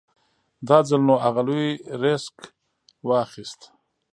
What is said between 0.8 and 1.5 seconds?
ځل نو اغه